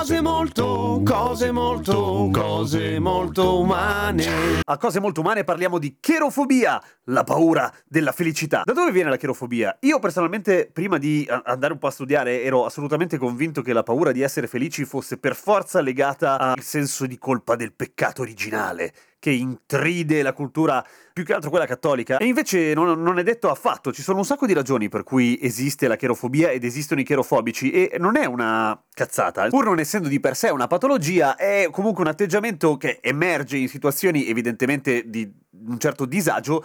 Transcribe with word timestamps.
Cose 0.00 0.22
molto, 0.22 1.02
cose 1.04 1.52
molto, 1.52 2.30
cose 2.32 2.98
molto 2.98 3.60
umane. 3.60 4.62
A 4.64 4.78
cose 4.78 4.98
molto 4.98 5.20
umane 5.20 5.44
parliamo 5.44 5.78
di 5.78 5.98
cherofobia, 6.00 6.82
la 7.04 7.22
paura 7.22 7.70
della 7.84 8.10
felicità. 8.10 8.62
Da 8.64 8.72
dove 8.72 8.92
viene 8.92 9.10
la 9.10 9.18
cherofobia? 9.18 9.76
Io 9.80 9.98
personalmente, 9.98 10.70
prima 10.72 10.96
di 10.96 11.28
andare 11.44 11.74
un 11.74 11.78
po' 11.78 11.88
a 11.88 11.90
studiare, 11.90 12.42
ero 12.42 12.64
assolutamente 12.64 13.18
convinto 13.18 13.60
che 13.60 13.74
la 13.74 13.82
paura 13.82 14.10
di 14.10 14.22
essere 14.22 14.46
felici 14.46 14.86
fosse 14.86 15.18
per 15.18 15.36
forza 15.36 15.82
legata 15.82 16.38
al 16.38 16.62
senso 16.62 17.04
di 17.04 17.18
colpa 17.18 17.54
del 17.54 17.74
peccato 17.74 18.22
originale 18.22 18.94
che 19.20 19.30
intride 19.30 20.22
la 20.22 20.32
cultura 20.32 20.84
più 21.12 21.24
che 21.24 21.34
altro 21.34 21.50
quella 21.50 21.66
cattolica. 21.66 22.16
E 22.16 22.24
invece 22.24 22.72
non, 22.72 23.00
non 23.02 23.18
è 23.18 23.22
detto 23.22 23.50
affatto. 23.50 23.92
Ci 23.92 24.02
sono 24.02 24.18
un 24.18 24.24
sacco 24.24 24.46
di 24.46 24.54
ragioni 24.54 24.88
per 24.88 25.04
cui 25.04 25.38
esiste 25.42 25.86
la 25.86 25.96
cherofobia 25.96 26.50
ed 26.50 26.64
esistono 26.64 27.02
i 27.02 27.04
cherofobici. 27.04 27.70
E 27.70 27.98
non 27.98 28.16
è 28.16 28.24
una 28.24 28.82
cazzata. 29.00 29.48
Pur 29.48 29.64
non 29.64 29.78
essendo 29.78 30.08
di 30.08 30.20
per 30.20 30.36
sé 30.36 30.50
una 30.50 30.66
patologia, 30.66 31.36
è 31.36 31.68
comunque 31.70 32.02
un 32.02 32.10
atteggiamento 32.10 32.76
che 32.76 32.98
emerge 33.00 33.56
in 33.56 33.68
situazioni 33.68 34.26
evidentemente 34.26 35.08
di 35.08 35.30
un 35.66 35.78
certo 35.78 36.04
disagio 36.04 36.64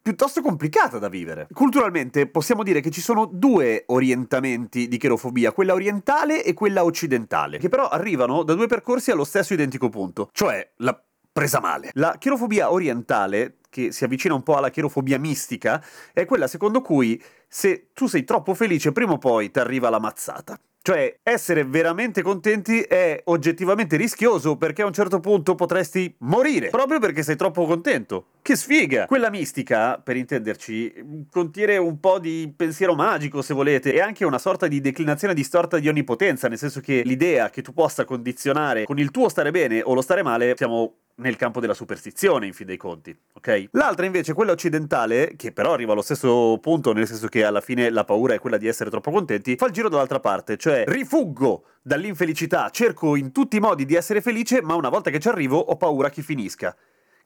piuttosto 0.00 0.40
complicata 0.40 0.98
da 0.98 1.08
vivere. 1.08 1.46
Culturalmente 1.52 2.26
possiamo 2.26 2.62
dire 2.62 2.80
che 2.80 2.90
ci 2.90 3.00
sono 3.00 3.26
due 3.26 3.84
orientamenti 3.86 4.88
di 4.88 4.96
cherofobia, 4.96 5.52
quella 5.52 5.74
orientale 5.74 6.42
e 6.42 6.54
quella 6.54 6.82
occidentale, 6.82 7.58
che 7.58 7.68
però 7.68 7.88
arrivano 7.88 8.42
da 8.42 8.54
due 8.54 8.66
percorsi 8.66 9.10
allo 9.10 9.24
stesso 9.24 9.52
identico 9.52 9.88
punto, 9.88 10.30
cioè 10.32 10.66
la 10.76 10.98
presa 11.30 11.60
male. 11.60 11.90
La 11.92 12.16
cherofobia 12.18 12.72
orientale, 12.72 13.58
che 13.68 13.92
si 13.92 14.04
avvicina 14.04 14.34
un 14.34 14.42
po' 14.42 14.56
alla 14.56 14.70
cherofobia 14.70 15.18
mistica, 15.18 15.84
è 16.14 16.24
quella 16.24 16.46
secondo 16.46 16.80
cui 16.80 17.22
se 17.46 17.90
tu 17.92 18.06
sei 18.06 18.24
troppo 18.24 18.54
felice 18.54 18.92
prima 18.92 19.12
o 19.12 19.18
poi 19.18 19.50
ti 19.50 19.58
arriva 19.58 19.90
la 19.90 20.00
mazzata. 20.00 20.58
Cioè, 20.86 21.18
essere 21.24 21.64
veramente 21.64 22.22
contenti 22.22 22.80
è 22.82 23.20
oggettivamente 23.24 23.96
rischioso 23.96 24.56
perché 24.56 24.82
a 24.82 24.86
un 24.86 24.92
certo 24.92 25.18
punto 25.18 25.56
potresti 25.56 26.14
morire, 26.18 26.68
proprio 26.68 27.00
perché 27.00 27.24
sei 27.24 27.34
troppo 27.34 27.66
contento. 27.66 28.26
Che 28.40 28.54
sfiga! 28.54 29.06
Quella 29.06 29.28
mistica, 29.28 29.98
per 29.98 30.14
intenderci, 30.14 31.26
contiene 31.28 31.76
un 31.76 31.98
po' 31.98 32.20
di 32.20 32.54
pensiero 32.56 32.94
magico, 32.94 33.42
se 33.42 33.52
volete, 33.52 33.94
e 33.94 34.00
anche 34.00 34.24
una 34.24 34.38
sorta 34.38 34.68
di 34.68 34.80
declinazione 34.80 35.34
distorta 35.34 35.80
di 35.80 35.88
onnipotenza, 35.88 36.46
nel 36.46 36.56
senso 36.56 36.78
che 36.78 37.02
l'idea 37.04 37.50
che 37.50 37.62
tu 37.62 37.72
possa 37.72 38.04
condizionare 38.04 38.84
con 38.84 39.00
il 39.00 39.10
tuo 39.10 39.28
stare 39.28 39.50
bene 39.50 39.82
o 39.82 39.92
lo 39.92 40.02
stare 40.02 40.22
male, 40.22 40.54
siamo 40.56 40.98
nel 41.16 41.36
campo 41.36 41.60
della 41.60 41.74
superstizione, 41.74 42.46
in 42.46 42.52
fin 42.52 42.66
dei 42.66 42.76
conti, 42.76 43.16
ok? 43.34 43.68
L'altra 43.72 44.04
invece, 44.04 44.34
quella 44.34 44.52
occidentale, 44.52 45.34
che 45.36 45.52
però 45.52 45.72
arriva 45.72 45.92
allo 45.92 46.02
stesso 46.02 46.58
punto, 46.60 46.92
nel 46.92 47.06
senso 47.06 47.28
che 47.28 47.44
alla 47.44 47.60
fine 47.60 47.90
la 47.90 48.04
paura 48.04 48.34
è 48.34 48.38
quella 48.38 48.58
di 48.58 48.66
essere 48.66 48.90
troppo 48.90 49.10
contenti, 49.10 49.56
fa 49.56 49.66
il 49.66 49.72
giro 49.72 49.88
dall'altra 49.88 50.20
parte, 50.20 50.56
cioè 50.56 50.84
rifuggo 50.86 51.64
dall'infelicità, 51.82 52.68
cerco 52.70 53.16
in 53.16 53.32
tutti 53.32 53.56
i 53.56 53.60
modi 53.60 53.84
di 53.84 53.94
essere 53.94 54.20
felice, 54.20 54.60
ma 54.60 54.74
una 54.74 54.88
volta 54.88 55.10
che 55.10 55.18
ci 55.18 55.28
arrivo 55.28 55.58
ho 55.58 55.76
paura 55.76 56.10
che 56.10 56.22
finisca. 56.22 56.76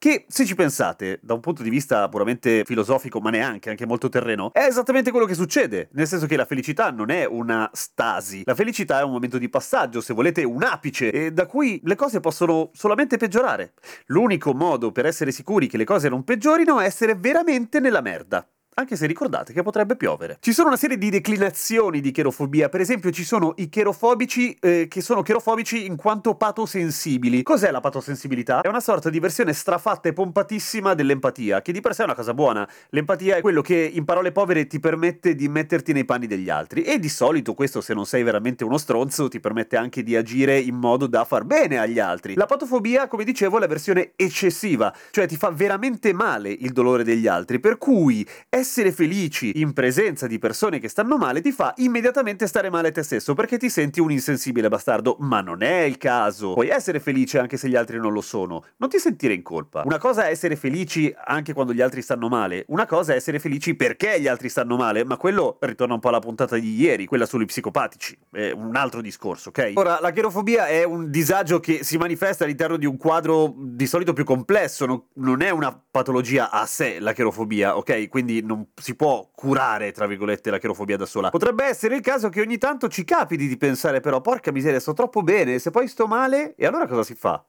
Che, 0.00 0.26
se 0.28 0.44
ci 0.46 0.54
pensate, 0.54 1.18
da 1.24 1.34
un 1.34 1.40
punto 1.40 1.64
di 1.64 1.70
vista 1.70 2.08
puramente 2.08 2.62
filosofico, 2.64 3.18
ma 3.18 3.30
neanche, 3.30 3.68
anche 3.68 3.84
molto 3.84 4.08
terreno, 4.08 4.52
è 4.52 4.62
esattamente 4.62 5.10
quello 5.10 5.26
che 5.26 5.34
succede. 5.34 5.88
Nel 5.94 6.06
senso 6.06 6.26
che 6.26 6.36
la 6.36 6.44
felicità 6.44 6.92
non 6.92 7.10
è 7.10 7.24
una 7.24 7.68
stasi. 7.72 8.42
La 8.44 8.54
felicità 8.54 9.00
è 9.00 9.02
un 9.02 9.10
momento 9.10 9.38
di 9.38 9.48
passaggio, 9.48 10.00
se 10.00 10.14
volete 10.14 10.44
un 10.44 10.62
apice, 10.62 11.10
e 11.10 11.32
da 11.32 11.46
cui 11.46 11.80
le 11.82 11.96
cose 11.96 12.20
possono 12.20 12.70
solamente 12.74 13.16
peggiorare. 13.16 13.72
L'unico 14.06 14.54
modo 14.54 14.92
per 14.92 15.04
essere 15.04 15.32
sicuri 15.32 15.66
che 15.66 15.76
le 15.76 15.84
cose 15.84 16.08
non 16.08 16.22
peggiorino 16.22 16.78
è 16.78 16.84
essere 16.84 17.16
veramente 17.16 17.80
nella 17.80 18.00
merda 18.00 18.48
anche 18.78 18.94
se 18.94 19.06
ricordate 19.06 19.52
che 19.52 19.62
potrebbe 19.62 19.96
piovere. 19.96 20.38
Ci 20.40 20.52
sono 20.52 20.68
una 20.68 20.76
serie 20.76 20.96
di 20.96 21.10
declinazioni 21.10 22.00
di 22.00 22.12
cherofobia, 22.12 22.68
per 22.68 22.80
esempio 22.80 23.10
ci 23.10 23.24
sono 23.24 23.54
i 23.56 23.68
cherofobici 23.68 24.56
eh, 24.60 24.86
che 24.88 25.00
sono 25.00 25.22
cherofobici 25.22 25.84
in 25.84 25.96
quanto 25.96 26.36
patosensibili. 26.36 27.42
Cos'è 27.42 27.72
la 27.72 27.80
patosensibilità? 27.80 28.60
È 28.60 28.68
una 28.68 28.80
sorta 28.80 29.10
di 29.10 29.18
versione 29.18 29.52
strafatta 29.52 30.08
e 30.08 30.12
pompatissima 30.12 30.94
dell'empatia, 30.94 31.60
che 31.60 31.72
di 31.72 31.80
per 31.80 31.94
sé 31.94 32.02
è 32.02 32.04
una 32.04 32.14
cosa 32.14 32.34
buona. 32.34 32.68
L'empatia 32.90 33.36
è 33.36 33.40
quello 33.40 33.62
che 33.62 33.90
in 33.92 34.04
parole 34.04 34.30
povere 34.30 34.68
ti 34.68 34.78
permette 34.78 35.34
di 35.34 35.48
metterti 35.48 35.92
nei 35.92 36.04
panni 36.04 36.28
degli 36.28 36.48
altri 36.48 36.82
e 36.82 37.00
di 37.00 37.08
solito 37.08 37.54
questo 37.54 37.80
se 37.80 37.94
non 37.94 38.06
sei 38.06 38.22
veramente 38.22 38.62
uno 38.62 38.78
stronzo 38.78 39.26
ti 39.26 39.40
permette 39.40 39.76
anche 39.76 40.04
di 40.04 40.14
agire 40.14 40.56
in 40.56 40.76
modo 40.76 41.08
da 41.08 41.24
far 41.24 41.44
bene 41.44 41.78
agli 41.78 41.98
altri. 41.98 42.36
La 42.36 42.46
patofobia, 42.46 43.08
come 43.08 43.24
dicevo, 43.24 43.56
è 43.56 43.60
la 43.60 43.66
versione 43.66 44.12
eccessiva, 44.14 44.94
cioè 45.10 45.26
ti 45.26 45.36
fa 45.36 45.50
veramente 45.50 46.12
male 46.12 46.50
il 46.50 46.70
dolore 46.70 47.02
degli 47.02 47.26
altri, 47.26 47.58
per 47.58 47.76
cui 47.76 48.26
è 48.48 48.66
essere 48.68 48.92
felici 48.92 49.52
in 49.60 49.72
presenza 49.72 50.26
di 50.26 50.38
persone 50.38 50.78
che 50.78 50.88
stanno 50.88 51.16
male 51.16 51.40
ti 51.40 51.52
fa 51.52 51.72
immediatamente 51.78 52.46
stare 52.46 52.68
male 52.68 52.92
te 52.92 53.02
stesso 53.02 53.32
perché 53.32 53.56
ti 53.56 53.70
senti 53.70 53.98
un 53.98 54.10
insensibile 54.10 54.68
bastardo, 54.68 55.16
ma 55.20 55.40
non 55.40 55.62
è 55.62 55.80
il 55.80 55.96
caso. 55.96 56.52
Puoi 56.52 56.68
essere 56.68 57.00
felice 57.00 57.38
anche 57.38 57.56
se 57.56 57.70
gli 57.70 57.76
altri 57.76 57.96
non 57.96 58.12
lo 58.12 58.20
sono, 58.20 58.62
non 58.76 58.90
ti 58.90 58.98
sentire 58.98 59.32
in 59.32 59.42
colpa. 59.42 59.84
Una 59.86 59.96
cosa 59.96 60.26
è 60.26 60.30
essere 60.30 60.54
felici 60.54 61.14
anche 61.24 61.54
quando 61.54 61.72
gli 61.72 61.80
altri 61.80 62.02
stanno 62.02 62.28
male, 62.28 62.66
una 62.68 62.84
cosa 62.84 63.14
è 63.14 63.16
essere 63.16 63.38
felici 63.38 63.74
perché 63.74 64.20
gli 64.20 64.28
altri 64.28 64.50
stanno 64.50 64.76
male, 64.76 65.02
ma 65.02 65.16
quello 65.16 65.56
ritorna 65.60 65.94
un 65.94 66.00
po' 66.00 66.08
alla 66.08 66.18
puntata 66.18 66.58
di 66.58 66.78
ieri, 66.78 67.06
quella 67.06 67.24
sugli 67.24 67.46
psicopatici, 67.46 68.18
è 68.30 68.50
un 68.50 68.76
altro 68.76 69.00
discorso, 69.00 69.48
ok? 69.48 69.72
Ora, 69.76 69.98
la 69.98 70.10
cherofobia 70.10 70.66
è 70.66 70.84
un 70.84 71.10
disagio 71.10 71.58
che 71.58 71.82
si 71.84 71.96
manifesta 71.96 72.44
all'interno 72.44 72.76
di 72.76 72.84
un 72.84 72.98
quadro 72.98 73.54
di 73.56 73.86
solito 73.86 74.12
più 74.12 74.24
complesso, 74.24 74.84
no, 74.84 75.06
non 75.14 75.40
è 75.40 75.48
una 75.48 75.74
patologia 75.90 76.50
a 76.50 76.66
sé 76.66 77.00
la 77.00 77.14
cherofobia, 77.14 77.78
ok? 77.78 78.10
Quindi 78.10 78.42
non 78.42 78.57
si 78.74 78.94
può 78.94 79.30
curare, 79.34 79.92
tra 79.92 80.06
virgolette, 80.06 80.50
la 80.50 80.58
cherofobia 80.58 80.96
da 80.96 81.06
sola. 81.06 81.30
Potrebbe 81.30 81.64
essere 81.64 81.96
il 81.96 82.00
caso 82.00 82.28
che 82.28 82.40
ogni 82.40 82.58
tanto 82.58 82.88
ci 82.88 83.04
capiti 83.04 83.48
di 83.48 83.56
pensare, 83.56 84.00
però, 84.00 84.20
porca 84.20 84.52
miseria, 84.52 84.80
sto 84.80 84.92
troppo 84.92 85.22
bene, 85.22 85.58
se 85.58 85.70
poi 85.70 85.88
sto 85.88 86.06
male, 86.06 86.54
e 86.56 86.66
allora 86.66 86.86
cosa 86.86 87.02
si 87.02 87.14
fa? 87.14 87.44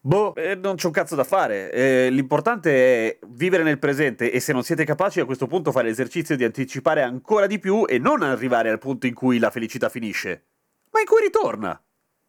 Boh, 0.00 0.34
eh, 0.36 0.54
non 0.54 0.76
c'è 0.76 0.86
un 0.86 0.92
cazzo 0.92 1.14
da 1.14 1.24
fare. 1.24 1.70
Eh, 1.72 2.08
l'importante 2.10 2.70
è 2.70 3.18
vivere 3.28 3.62
nel 3.62 3.78
presente 3.78 4.30
e 4.30 4.40
se 4.40 4.52
non 4.52 4.62
siete 4.62 4.84
capaci 4.84 5.20
a 5.20 5.24
questo 5.24 5.46
punto 5.46 5.72
fare 5.72 5.88
l'esercizio 5.88 6.36
di 6.36 6.44
anticipare 6.44 7.02
ancora 7.02 7.46
di 7.46 7.58
più 7.58 7.84
e 7.86 7.98
non 7.98 8.22
arrivare 8.22 8.70
al 8.70 8.78
punto 8.78 9.06
in 9.06 9.14
cui 9.14 9.38
la 9.38 9.50
felicità 9.50 9.88
finisce, 9.88 10.44
ma 10.92 11.00
in 11.00 11.06
cui 11.06 11.20
ritorna. 11.20 11.78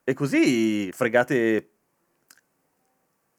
E 0.04 0.14
così 0.14 0.92
fregate 0.92 1.69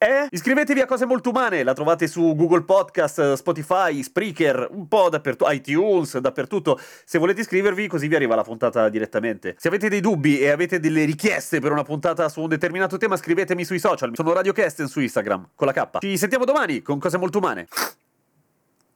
eh? 0.02 0.28
Iscrivetevi 0.30 0.80
a 0.80 0.86
Cose 0.86 1.04
Molto 1.04 1.28
Umane, 1.28 1.62
la 1.62 1.74
trovate 1.74 2.06
su 2.06 2.34
Google 2.34 2.62
Podcast, 2.62 3.34
Spotify, 3.34 4.02
Spreaker, 4.02 4.68
un 4.70 4.88
po' 4.88 5.10
dappertutto, 5.10 5.50
iTunes, 5.50 6.16
dappertutto. 6.16 6.80
Se 7.04 7.18
volete 7.18 7.42
iscrivervi 7.42 7.86
così 7.86 8.08
vi 8.08 8.14
arriva 8.14 8.34
la 8.34 8.42
puntata 8.42 8.88
direttamente. 8.88 9.56
Se 9.58 9.68
avete 9.68 9.90
dei 9.90 10.00
dubbi 10.00 10.40
e 10.40 10.48
avete 10.48 10.80
delle 10.80 11.04
richieste 11.04 11.60
per 11.60 11.70
una 11.70 11.82
puntata 11.82 12.30
su 12.30 12.40
un 12.40 12.48
determinato 12.48 12.96
tema, 12.96 13.16
scrivetemi 13.16 13.62
sui 13.62 13.78
social. 13.78 14.10
Sono 14.14 14.32
Radio 14.32 14.54
Kesten 14.54 14.88
su 14.88 15.00
Instagram, 15.00 15.50
con 15.54 15.66
la 15.66 15.74
K. 15.74 15.98
Ci 15.98 16.16
sentiamo 16.16 16.46
domani 16.46 16.80
con 16.80 16.98
Cose 16.98 17.18
Molto 17.18 17.36
Umane. 17.36 17.68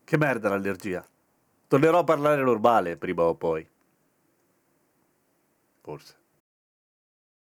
Che 0.05 0.17
merda 0.17 0.49
l'allergia. 0.49 1.05
Tornerò 1.69 1.99
a 1.99 2.05
parlare 2.05 2.43
normale 2.43 2.97
prima 2.97 3.25
o 3.25 3.35
poi. 3.35 3.69
Forse. 5.83 6.24